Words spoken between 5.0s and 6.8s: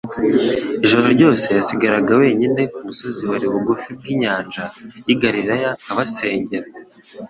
y'i Galilaya abasengera,